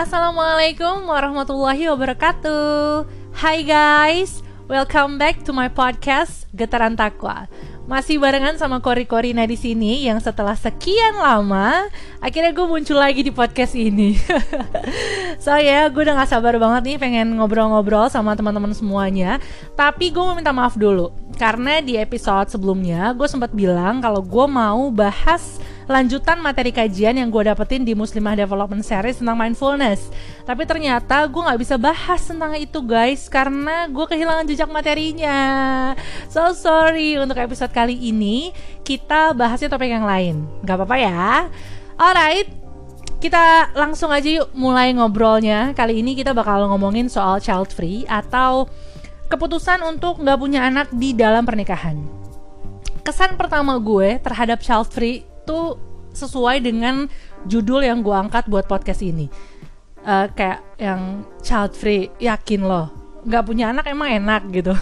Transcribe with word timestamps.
Assalamualaikum 0.00 1.12
warahmatullahi 1.12 1.84
wabarakatuh. 1.92 3.04
Hai 3.36 3.60
guys, 3.60 4.40
welcome 4.64 5.20
back 5.20 5.44
to 5.44 5.52
my 5.52 5.68
podcast 5.68 6.48
Getaran 6.56 6.96
Takwa. 6.96 7.52
Masih 7.84 8.16
barengan 8.16 8.56
sama 8.56 8.80
Kori 8.80 9.04
Korina 9.04 9.44
di 9.44 9.60
sini 9.60 10.08
yang 10.08 10.16
setelah 10.16 10.56
sekian 10.56 11.20
lama 11.20 11.84
akhirnya 12.24 12.56
gue 12.56 12.64
muncul 12.64 12.96
lagi 12.96 13.20
di 13.20 13.28
podcast 13.28 13.76
ini. 13.76 14.16
so 15.44 15.52
ya, 15.60 15.84
yeah, 15.84 15.84
gue 15.92 16.00
udah 16.00 16.16
gak 16.16 16.32
sabar 16.32 16.56
banget 16.56 16.82
nih 16.88 16.96
pengen 16.96 17.36
ngobrol-ngobrol 17.36 18.08
sama 18.08 18.32
teman-teman 18.32 18.72
semuanya. 18.72 19.36
Tapi 19.76 20.08
gue 20.16 20.22
mau 20.24 20.32
minta 20.32 20.48
maaf 20.48 20.80
dulu 20.80 21.12
karena 21.36 21.84
di 21.84 22.00
episode 22.00 22.48
sebelumnya 22.48 23.12
gue 23.12 23.28
sempat 23.28 23.52
bilang 23.52 24.00
kalau 24.00 24.24
gue 24.24 24.46
mau 24.48 24.88
bahas 24.88 25.59
lanjutan 25.90 26.38
materi 26.38 26.70
kajian 26.70 27.18
yang 27.18 27.34
gue 27.34 27.50
dapetin 27.50 27.82
di 27.82 27.98
Muslimah 27.98 28.38
Development 28.38 28.86
Series 28.86 29.18
tentang 29.18 29.34
mindfulness. 29.34 30.06
Tapi 30.46 30.62
ternyata 30.62 31.26
gue 31.26 31.42
nggak 31.42 31.58
bisa 31.58 31.74
bahas 31.74 32.22
tentang 32.22 32.54
itu 32.54 32.78
guys 32.78 33.26
karena 33.26 33.90
gue 33.90 34.06
kehilangan 34.06 34.46
jejak 34.46 34.70
materinya. 34.70 35.38
So 36.30 36.54
sorry 36.54 37.18
untuk 37.18 37.42
episode 37.42 37.74
kali 37.74 37.98
ini 37.98 38.54
kita 38.86 39.34
bahasnya 39.34 39.66
topik 39.66 39.90
yang 39.90 40.06
lain. 40.06 40.46
Gak 40.62 40.78
apa-apa 40.78 40.96
ya. 40.96 41.50
Alright, 41.98 42.46
kita 43.18 43.74
langsung 43.74 44.14
aja 44.14 44.30
yuk 44.30 44.54
mulai 44.54 44.94
ngobrolnya. 44.94 45.74
Kali 45.74 45.98
ini 46.06 46.14
kita 46.14 46.30
bakal 46.30 46.70
ngomongin 46.70 47.10
soal 47.10 47.42
child 47.42 47.74
free 47.74 48.06
atau 48.06 48.70
keputusan 49.26 49.82
untuk 49.82 50.22
nggak 50.22 50.38
punya 50.38 50.70
anak 50.70 50.86
di 50.94 51.18
dalam 51.18 51.42
pernikahan. 51.42 51.98
Kesan 53.02 53.34
pertama 53.34 53.74
gue 53.82 54.22
terhadap 54.22 54.62
child 54.62 54.86
free 54.86 55.29
itu 55.50 55.74
sesuai 56.14 56.62
dengan 56.62 57.10
judul 57.46 57.82
yang 57.82 58.06
gue 58.06 58.14
angkat 58.14 58.46
buat 58.46 58.70
podcast 58.70 59.02
ini. 59.02 59.26
Uh, 60.00 60.30
kayak 60.32 60.62
yang 60.78 61.26
child 61.42 61.74
free 61.74 62.06
yakin 62.22 62.62
loh. 62.62 62.88
Nggak 63.20 63.44
punya 63.44 63.74
anak 63.74 63.90
emang 63.90 64.14
enak 64.16 64.48
gitu. 64.54 64.72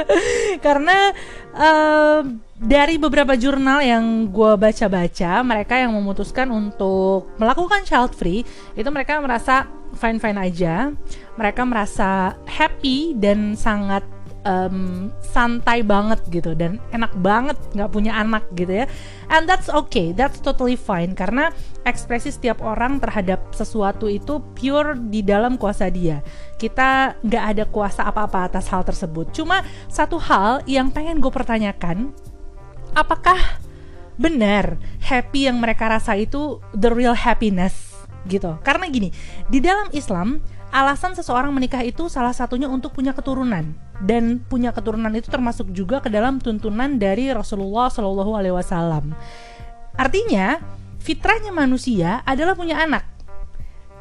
Karena 0.64 1.12
uh, 1.52 2.24
dari 2.54 2.96
beberapa 2.96 3.36
jurnal 3.36 3.84
yang 3.84 4.30
gue 4.32 4.52
baca-baca 4.56 5.44
mereka 5.44 5.74
yang 5.76 5.92
memutuskan 5.92 6.48
untuk 6.48 7.28
melakukan 7.36 7.84
child 7.84 8.16
free 8.16 8.46
itu 8.72 8.88
mereka 8.88 9.20
merasa 9.20 9.68
fine 9.98 10.16
fine 10.16 10.38
aja. 10.40 10.96
Mereka 11.36 11.60
merasa 11.68 12.38
happy 12.48 13.12
dan 13.20 13.52
sangat 13.52 14.06
um, 14.44 15.08
santai 15.20 15.82
banget 15.82 16.20
gitu 16.30 16.52
dan 16.54 16.78
enak 16.92 17.10
banget 17.18 17.58
nggak 17.74 17.90
punya 17.90 18.12
anak 18.14 18.44
gitu 18.54 18.84
ya. 18.84 18.86
And 19.32 19.48
that's 19.48 19.66
okay 19.72 20.12
that's 20.14 20.38
totally 20.38 20.78
fine. 20.78 21.16
Karena 21.16 21.50
ekspresi 21.82 22.30
setiap 22.30 22.62
orang 22.62 23.00
terhadap 23.02 23.52
sesuatu 23.52 24.06
itu 24.06 24.40
pure 24.54 24.96
di 24.96 25.24
dalam 25.24 25.56
kuasa 25.58 25.88
dia. 25.90 26.22
Kita 26.60 27.18
nggak 27.24 27.44
ada 27.56 27.64
kuasa 27.68 28.06
apa-apa 28.06 28.52
atas 28.52 28.70
hal 28.70 28.84
tersebut. 28.86 29.32
Cuma 29.34 29.64
satu 29.90 30.20
hal 30.20 30.62
yang 30.68 30.92
pengen 30.92 31.18
gue 31.18 31.32
pertanyakan 31.32 32.14
apakah 32.94 33.36
benar 34.14 34.78
happy 35.02 35.50
yang 35.50 35.58
mereka 35.58 35.90
rasa 35.90 36.14
itu 36.14 36.62
the 36.70 36.88
real 36.92 37.16
happiness 37.18 37.98
gitu? 38.30 38.56
Karena 38.62 38.86
gini 38.86 39.10
di 39.50 39.58
dalam 39.58 39.90
Islam 39.90 40.40
alasan 40.74 41.14
seseorang 41.14 41.54
menikah 41.54 41.86
itu 41.86 42.10
salah 42.10 42.34
satunya 42.34 42.66
untuk 42.66 42.98
punya 42.98 43.14
keturunan 43.14 43.78
dan 44.02 44.42
punya 44.42 44.74
keturunan 44.74 45.14
itu 45.14 45.30
termasuk 45.30 45.70
juga 45.70 46.02
ke 46.02 46.10
dalam 46.10 46.42
tuntunan 46.42 46.98
dari 46.98 47.30
Rasulullah 47.30 47.86
Shallallahu 47.86 48.34
Alaihi 48.34 48.58
Wasallam. 48.58 49.14
Artinya 49.94 50.58
fitrahnya 50.98 51.54
manusia 51.54 52.26
adalah 52.26 52.58
punya 52.58 52.82
anak. 52.82 53.06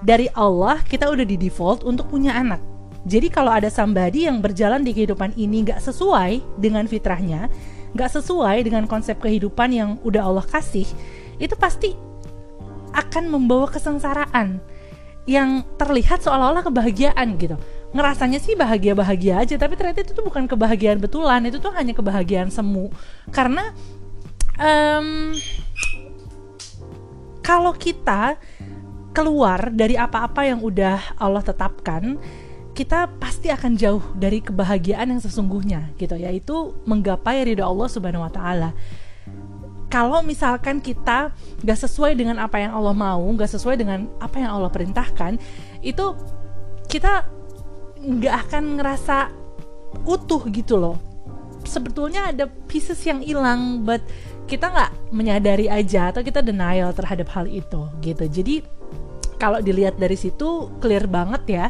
Dari 0.02 0.26
Allah 0.34 0.82
kita 0.82 1.14
udah 1.14 1.22
di 1.22 1.38
default 1.38 1.86
untuk 1.86 2.10
punya 2.10 2.34
anak. 2.34 2.58
Jadi 3.06 3.30
kalau 3.30 3.54
ada 3.54 3.70
somebody 3.70 4.26
yang 4.26 4.42
berjalan 4.42 4.82
di 4.82 4.98
kehidupan 4.98 5.38
ini 5.38 5.70
nggak 5.70 5.78
sesuai 5.78 6.42
dengan 6.58 6.90
fitrahnya, 6.90 7.54
nggak 7.94 8.10
sesuai 8.18 8.66
dengan 8.66 8.90
konsep 8.90 9.22
kehidupan 9.22 9.70
yang 9.70 9.90
udah 10.02 10.26
Allah 10.26 10.46
kasih, 10.50 10.90
itu 11.38 11.54
pasti 11.54 11.94
akan 12.98 13.30
membawa 13.30 13.70
kesengsaraan 13.70 14.73
yang 15.24 15.64
terlihat 15.80 16.20
seolah-olah 16.24 16.64
kebahagiaan 16.68 17.40
gitu. 17.40 17.56
Ngerasanya 17.94 18.42
sih 18.42 18.58
bahagia-bahagia 18.58 19.46
aja 19.46 19.56
tapi 19.56 19.78
ternyata 19.78 20.02
itu 20.02 20.12
tuh 20.18 20.26
bukan 20.26 20.50
kebahagiaan 20.50 20.98
betulan 20.98 21.46
itu 21.46 21.62
tuh 21.62 21.72
hanya 21.76 21.94
kebahagiaan 21.96 22.50
semu. 22.50 22.90
Karena 23.30 23.72
um, 24.58 25.32
kalau 27.44 27.76
kita 27.76 28.36
keluar 29.14 29.70
dari 29.70 29.94
apa-apa 29.94 30.50
yang 30.50 30.60
udah 30.60 31.22
Allah 31.22 31.46
tetapkan 31.46 32.18
kita 32.74 33.06
pasti 33.22 33.54
akan 33.54 33.78
jauh 33.78 34.02
dari 34.18 34.42
kebahagiaan 34.42 35.14
yang 35.14 35.22
sesungguhnya 35.22 35.94
gitu 36.02 36.18
yaitu 36.18 36.74
menggapai 36.90 37.46
ridho 37.46 37.62
Allah 37.62 37.86
Subhanahu 37.86 38.26
wa 38.26 38.34
taala 38.34 38.74
kalau 39.94 40.26
misalkan 40.26 40.82
kita 40.82 41.30
gak 41.62 41.80
sesuai 41.86 42.18
dengan 42.18 42.42
apa 42.42 42.58
yang 42.58 42.74
Allah 42.74 42.98
mau, 42.98 43.22
gak 43.38 43.54
sesuai 43.54 43.78
dengan 43.78 44.10
apa 44.18 44.42
yang 44.42 44.58
Allah 44.58 44.74
perintahkan, 44.74 45.38
itu 45.86 46.18
kita 46.90 47.30
nggak 48.02 48.36
akan 48.50 48.82
ngerasa 48.82 49.30
utuh 50.10 50.50
gitu 50.50 50.82
loh. 50.82 50.98
Sebetulnya 51.62 52.34
ada 52.34 52.50
pieces 52.66 53.06
yang 53.06 53.22
hilang, 53.22 53.86
but 53.86 54.02
kita 54.50 54.68
nggak 54.68 55.14
menyadari 55.14 55.70
aja 55.70 56.10
atau 56.10 56.26
kita 56.26 56.42
denial 56.42 56.90
terhadap 56.92 57.30
hal 57.30 57.46
itu 57.46 57.86
gitu. 58.02 58.26
Jadi 58.28 58.66
kalau 59.38 59.62
dilihat 59.62 60.02
dari 60.02 60.18
situ 60.18 60.74
clear 60.82 61.06
banget 61.06 61.44
ya 61.48 61.66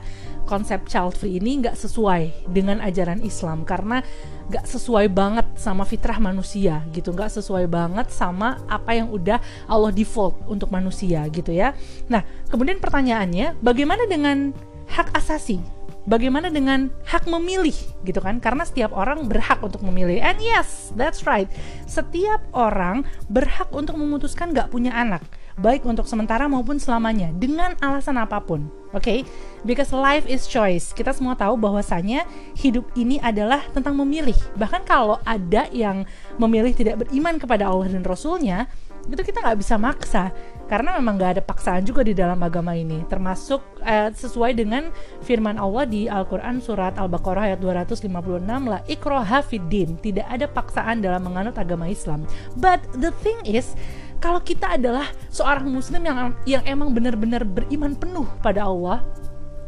konsep 0.46 0.86
child 0.86 1.16
free 1.16 1.40
ini 1.40 1.64
nggak 1.64 1.74
sesuai 1.74 2.52
dengan 2.52 2.84
ajaran 2.84 3.24
Islam 3.24 3.64
karena 3.64 4.04
nggak 4.52 4.66
sesuai 4.68 5.08
banget 5.12 5.48
sama 5.56 5.88
fitrah 5.88 6.20
manusia 6.20 6.84
gitu. 6.92 7.16
Nggak 7.16 7.40
sesuai 7.40 7.66
banget 7.70 8.12
sama 8.12 8.60
apa 8.68 8.96
yang 8.96 9.12
udah 9.12 9.40
Allah 9.68 9.92
default 9.94 10.40
untuk 10.50 10.72
manusia 10.74 11.24
gitu 11.32 11.54
ya. 11.54 11.72
Nah 12.12 12.24
kemudian 12.52 12.80
pertanyaannya 12.84 13.60
bagaimana 13.64 14.04
dengan 14.10 14.52
hak 14.92 15.16
asasi? 15.16 15.64
Bagaimana 16.04 16.52
dengan 16.52 16.92
hak 17.08 17.32
memilih 17.32 17.76
gitu 18.04 18.20
kan? 18.20 18.44
Karena 18.44 18.68
setiap 18.68 18.92
orang 18.92 19.24
berhak 19.32 19.64
untuk 19.64 19.80
memilih. 19.88 20.20
And 20.20 20.36
yes 20.44 20.92
that's 21.00 21.24
right. 21.24 21.48
Setiap 21.88 22.44
orang 22.52 23.08
berhak 23.32 23.72
untuk 23.72 23.96
memutuskan 23.96 24.52
nggak 24.52 24.68
punya 24.68 24.92
anak 24.92 25.24
baik 25.60 25.86
untuk 25.86 26.10
sementara 26.10 26.50
maupun 26.50 26.82
selamanya 26.82 27.30
dengan 27.38 27.78
alasan 27.84 28.18
apa 28.18 28.42
pun. 28.42 28.70
Oke, 28.94 29.02
okay? 29.02 29.20
because 29.66 29.90
life 29.90 30.30
is 30.30 30.46
choice. 30.46 30.94
Kita 30.94 31.10
semua 31.18 31.34
tahu 31.34 31.58
bahwasanya 31.58 32.30
hidup 32.54 32.86
ini 32.94 33.18
adalah 33.18 33.66
tentang 33.74 33.98
memilih. 33.98 34.38
Bahkan 34.54 34.86
kalau 34.86 35.18
ada 35.26 35.66
yang 35.74 36.06
memilih 36.38 36.78
tidak 36.78 37.02
beriman 37.02 37.42
kepada 37.42 37.66
Allah 37.66 37.90
dan 37.90 38.06
Rasulnya, 38.06 38.70
itu 39.04 39.20
kita 39.20 39.44
nggak 39.44 39.60
bisa 39.60 39.76
maksa 39.76 40.32
karena 40.72 40.96
memang 40.96 41.20
nggak 41.20 41.32
ada 41.40 41.44
paksaan 41.44 41.84
juga 41.84 42.08
di 42.08 42.16
dalam 42.16 42.40
agama 42.40 42.72
ini 42.72 43.04
termasuk 43.12 43.60
eh, 43.84 44.16
sesuai 44.16 44.56
dengan 44.56 44.88
firman 45.20 45.60
Allah 45.60 45.84
di 45.84 46.08
Al-Quran 46.08 46.64
surat 46.64 46.96
Al-Baqarah 46.96 47.52
ayat 47.52 47.60
256 47.60 48.08
lah 48.48 48.80
ikroha 48.88 49.44
fiddin 49.44 50.00
tidak 50.00 50.28
ada 50.32 50.48
paksaan 50.48 51.04
dalam 51.04 51.28
menganut 51.28 51.60
agama 51.60 51.92
Islam 51.92 52.24
but 52.56 52.80
the 52.96 53.12
thing 53.20 53.36
is 53.44 53.76
kalau 54.24 54.40
kita 54.40 54.80
adalah 54.80 55.04
seorang 55.28 55.68
muslim 55.68 56.00
yang 56.08 56.32
yang 56.48 56.64
emang 56.64 56.96
benar-benar 56.96 57.44
beriman 57.44 57.92
penuh 57.92 58.24
pada 58.40 58.64
Allah 58.64 59.04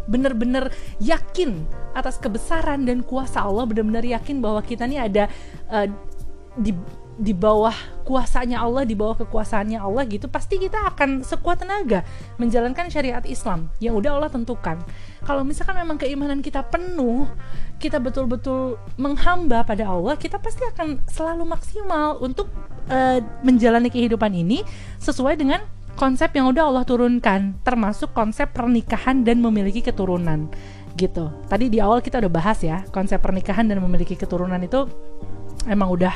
benar-benar 0.07 0.71
yakin 1.03 1.67
atas 1.91 2.15
kebesaran 2.15 2.87
dan 2.87 3.03
kuasa 3.03 3.43
Allah 3.43 3.67
benar-benar 3.67 4.07
yakin 4.07 4.39
bahwa 4.39 4.63
kita 4.63 4.87
ini 4.87 4.95
ada 5.01 5.27
uh, 5.67 5.91
di 6.55 6.71
di 7.15 7.31
bawah 7.31 7.71
kuasanya 8.03 8.59
Allah, 8.59 8.83
di 8.83 8.91
bawah 8.91 9.15
kekuasaannya 9.23 9.79
Allah 9.79 10.03
gitu, 10.03 10.27
pasti 10.27 10.59
kita 10.59 10.91
akan 10.91 11.23
sekuat 11.23 11.63
tenaga 11.63 12.03
menjalankan 12.35 12.91
syariat 12.91 13.23
Islam 13.23 13.71
yang 13.79 13.95
udah 13.95 14.19
Allah 14.19 14.27
tentukan. 14.27 14.83
Kalau 15.23 15.47
misalkan 15.47 15.79
memang 15.79 15.95
keimanan 15.95 16.43
kita 16.43 16.59
penuh, 16.67 17.23
kita 17.79 18.03
betul-betul 18.03 18.75
menghamba 18.99 19.63
pada 19.63 19.87
Allah, 19.87 20.19
kita 20.19 20.43
pasti 20.43 20.67
akan 20.75 21.07
selalu 21.07 21.47
maksimal 21.47 22.19
untuk 22.19 22.51
uh, 22.89 23.19
menjalani 23.45 23.89
kehidupan 23.89 24.31
ini 24.33 24.61
sesuai 25.01 25.37
dengan 25.39 25.61
konsep 25.95 26.33
yang 26.35 26.51
udah 26.51 26.67
Allah 26.67 26.83
turunkan, 26.83 27.55
termasuk 27.63 28.11
konsep 28.11 28.51
pernikahan 28.51 29.23
dan 29.23 29.39
memiliki 29.39 29.79
keturunan 29.79 30.51
gitu. 30.95 31.31
Tadi 31.47 31.67
di 31.71 31.79
awal 31.79 31.99
kita 31.99 32.19
udah 32.19 32.31
bahas 32.31 32.59
ya, 32.63 32.83
konsep 32.91 33.19
pernikahan 33.19 33.67
dan 33.67 33.79
memiliki 33.79 34.15
keturunan 34.15 34.59
itu 34.59 34.87
emang 35.67 35.91
udah 35.91 36.15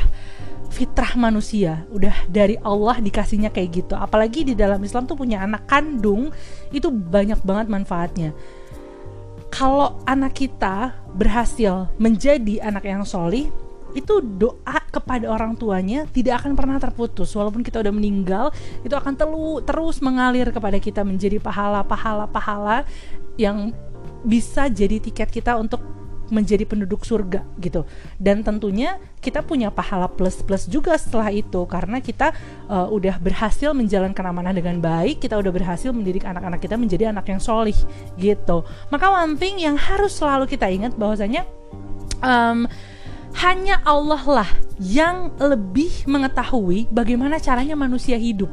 fitrah 0.70 1.18
manusia 1.18 1.84
udah 1.90 2.30
dari 2.30 2.56
Allah 2.62 3.02
dikasihnya 3.02 3.50
kayak 3.50 3.70
gitu 3.84 3.94
apalagi 3.98 4.46
di 4.46 4.54
dalam 4.54 4.78
Islam 4.86 5.10
tuh 5.10 5.18
punya 5.18 5.42
anak 5.42 5.66
kandung 5.66 6.30
itu 6.70 6.94
banyak 6.94 7.42
banget 7.42 7.68
manfaatnya 7.74 8.30
kalau 9.50 9.98
anak 10.06 10.38
kita 10.38 10.94
berhasil 11.18 11.90
menjadi 11.98 12.62
anak 12.62 12.86
yang 12.86 13.02
solih 13.02 13.50
itu 13.98 14.22
doa 14.22 14.80
kepada 14.90 15.30
orang 15.30 15.58
tuanya 15.58 16.06
tidak 16.10 16.44
akan 16.44 16.54
pernah 16.54 16.78
terputus. 16.78 17.34
Walaupun 17.34 17.66
kita 17.66 17.82
udah 17.82 17.94
meninggal 17.94 18.54
itu 18.86 18.94
akan 18.94 19.14
telu, 19.18 19.62
terus 19.66 20.02
mengalir 20.02 20.50
kepada 20.54 20.78
kita 20.78 21.02
menjadi 21.02 21.42
pahala 21.42 21.82
pahala 21.86 22.26
pahala 22.30 22.86
yang 23.40 23.74
bisa 24.22 24.68
jadi 24.68 25.00
tiket 25.00 25.32
kita 25.32 25.56
untuk 25.56 25.80
menjadi 26.30 26.64
penduduk 26.64 27.04
surga 27.04 27.42
gitu. 27.58 27.84
Dan 28.22 28.46
tentunya 28.46 29.02
kita 29.18 29.42
punya 29.42 29.74
pahala 29.74 30.06
plus 30.08 30.40
plus 30.46 30.70
juga 30.70 30.96
setelah 30.96 31.34
itu 31.34 31.66
karena 31.66 32.00
kita 32.00 32.32
uh, 32.70 32.88
udah 32.88 33.18
berhasil 33.18 33.74
menjalankan 33.74 34.24
amanah 34.30 34.54
dengan 34.54 34.80
baik 34.80 35.26
kita 35.26 35.36
udah 35.36 35.52
berhasil 35.52 35.90
mendidik 35.92 36.24
anak-anak 36.24 36.62
kita 36.62 36.78
menjadi 36.78 37.12
anak 37.12 37.26
yang 37.28 37.42
solih 37.42 37.76
gitu. 38.16 38.64
Maka 38.94 39.10
one 39.10 39.36
thing 39.36 39.60
yang 39.60 39.76
harus 39.76 40.16
selalu 40.16 40.46
kita 40.46 40.70
ingat 40.70 40.94
bahwasanya 40.96 41.44
um, 42.22 42.70
hanya 43.38 43.82
Allah 43.86 44.24
lah 44.26 44.50
yang 44.82 45.36
lebih 45.38 46.08
mengetahui 46.10 46.90
bagaimana 46.90 47.38
caranya 47.38 47.78
manusia 47.78 48.18
hidup 48.18 48.50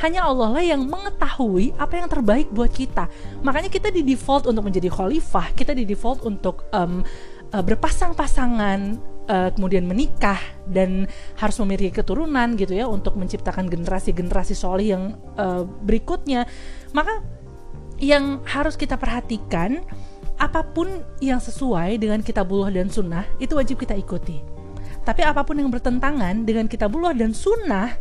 hanya 0.00 0.22
Allah 0.22 0.54
lah 0.54 0.64
yang 0.64 0.86
mengetahui 0.86 1.74
apa 1.74 1.98
yang 1.98 2.06
terbaik 2.06 2.46
buat 2.54 2.70
kita. 2.70 3.10
Makanya 3.42 3.66
kita 3.66 3.90
di 3.90 4.06
default 4.06 4.46
untuk 4.46 4.62
menjadi 4.62 4.86
khalifah, 4.86 5.50
kita 5.54 5.74
di 5.74 5.82
default 5.82 6.22
untuk 6.22 6.70
um, 6.70 7.02
berpasang-pasangan, 7.50 8.98
uh, 9.30 9.50
kemudian 9.54 9.86
menikah 9.86 10.38
dan 10.66 11.06
harus 11.38 11.56
memiliki 11.62 12.02
keturunan 12.02 12.58
gitu 12.58 12.74
ya 12.74 12.90
untuk 12.90 13.14
menciptakan 13.14 13.70
generasi-generasi 13.70 14.54
solih 14.56 14.88
yang 14.98 15.04
uh, 15.38 15.62
berikutnya. 15.62 16.46
Maka 16.90 17.22
yang 18.02 18.42
harus 18.42 18.74
kita 18.74 18.98
perhatikan 18.98 19.86
apa 20.38 20.66
pun 20.66 21.02
yang 21.22 21.38
sesuai 21.38 21.98
dengan 21.98 22.20
kitabullah 22.20 22.74
dan 22.74 22.90
sunnah 22.90 23.24
itu 23.38 23.54
wajib 23.54 23.78
kita 23.78 23.94
ikuti. 23.94 24.42
Tapi 25.04 25.20
apa 25.20 25.44
pun 25.44 25.60
yang 25.60 25.68
bertentangan 25.68 26.48
dengan 26.48 26.64
kitabullah 26.64 27.12
dan 27.12 27.36
sunnah 27.36 27.92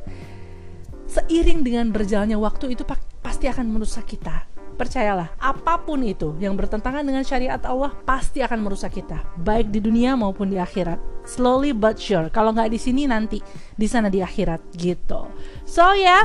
seiring 1.08 1.62
dengan 1.62 1.92
berjalannya 1.92 2.40
waktu 2.40 2.74
itu 2.74 2.88
pasti 3.22 3.46
akan 3.46 3.70
merusak 3.70 4.08
kita. 4.08 4.50
Percayalah, 4.74 5.38
apa 5.38 5.86
pun 5.86 6.02
itu 6.02 6.34
yang 6.42 6.58
bertentangan 6.58 7.06
dengan 7.06 7.22
syariat 7.22 7.62
Allah 7.62 7.94
pasti 8.10 8.42
akan 8.42 8.66
merusak 8.66 8.98
kita, 8.98 9.22
baik 9.38 9.70
di 9.70 9.78
dunia 9.78 10.18
maupun 10.18 10.50
di 10.50 10.58
akhirat. 10.58 10.98
Slowly 11.30 11.78
but 11.78 12.02
sure. 12.02 12.34
Kalau 12.34 12.50
nggak 12.52 12.74
di 12.74 12.82
sini 12.82 13.06
nanti 13.06 13.38
di 13.78 13.86
sana 13.86 14.10
di 14.10 14.20
akhirat 14.20 14.74
gitu. 14.74 15.30
So 15.70 15.94
ya, 15.94 16.02
yeah, 16.02 16.24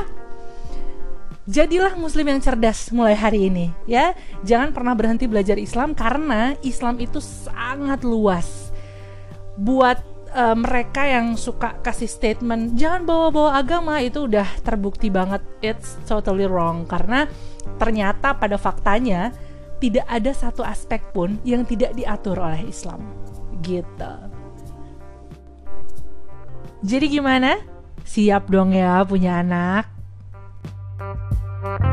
jadilah 1.49 1.97
muslim 1.97 2.29
yang 2.29 2.39
cerdas 2.39 2.93
mulai 2.93 3.17
hari 3.17 3.49
ini 3.49 3.73
ya. 3.89 4.13
Jangan 4.45 4.69
pernah 4.69 4.93
berhenti 4.93 5.25
belajar 5.25 5.57
Islam 5.57 5.97
karena 5.97 6.53
Islam 6.61 7.01
itu 7.01 7.17
sangat 7.17 8.05
luas. 8.05 8.69
Buat 9.57 9.99
uh, 10.31 10.55
mereka 10.55 11.09
yang 11.09 11.33
suka 11.33 11.81
kasih 11.81 12.07
statement 12.07 12.77
jangan 12.77 13.03
bawa-bawa 13.03 13.57
agama 13.57 13.97
itu 13.99 14.29
udah 14.29 14.47
terbukti 14.61 15.09
banget 15.09 15.41
it's 15.65 15.97
totally 16.05 16.45
wrong 16.45 16.85
karena 16.85 17.25
ternyata 17.81 18.37
pada 18.37 18.55
faktanya 18.55 19.33
tidak 19.79 20.05
ada 20.07 20.31
satu 20.35 20.61
aspek 20.61 21.01
pun 21.15 21.39
yang 21.47 21.63
tidak 21.65 21.95
diatur 21.97 22.37
oleh 22.39 22.67
Islam 22.67 23.03
gitu. 23.65 24.13
Jadi 26.79 27.05
gimana? 27.11 27.59
Siap 28.07 28.47
dong 28.47 28.71
ya 28.71 29.03
punya 29.03 29.43
anak? 29.43 29.98
Bye. 31.61 31.88